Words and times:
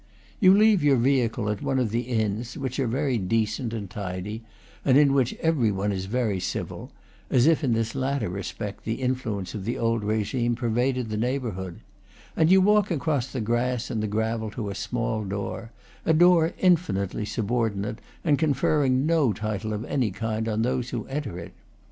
You 0.39 0.55
leave 0.57 0.83
your 0.83 0.95
vehicle 0.95 1.47
at 1.47 1.61
one 1.61 1.77
of 1.77 1.91
the 1.91 1.99
inns, 1.99 2.57
which 2.57 2.79
are 2.79 2.87
very 2.87 3.19
decent 3.19 3.71
and 3.71 3.87
tidy, 3.87 4.41
and 4.83 4.97
in 4.97 5.13
which 5.13 5.35
every 5.35 5.71
one 5.71 5.91
is 5.91 6.05
very 6.05 6.39
civil, 6.39 6.91
as 7.29 7.45
if 7.45 7.63
in 7.63 7.73
this 7.73 7.93
latter 7.93 8.27
respect 8.27 8.83
the 8.83 8.95
influence 8.95 9.53
of 9.53 9.63
the 9.63 9.77
old 9.77 10.03
regime 10.03 10.55
pervaded 10.55 11.11
the 11.11 11.17
neighborhood, 11.17 11.81
and 12.35 12.49
you 12.51 12.61
walk 12.61 12.89
across 12.89 13.27
the 13.31 13.41
grass 13.41 13.91
and 13.91 14.01
the 14.01 14.07
gravel 14.07 14.49
to 14.49 14.71
a 14.71 14.73
small 14.73 15.23
door, 15.23 15.71
a 16.03 16.13
door 16.13 16.53
infinitely 16.57 17.23
subordinate 17.23 17.99
and 18.23 18.39
conferring 18.39 19.05
no 19.05 19.33
title 19.33 19.71
of 19.71 19.85
any 19.85 20.09
kind 20.09 20.49
on 20.49 20.63
those 20.63 20.89
who 20.89 21.05
enter 21.09 21.37
it. 21.37 21.53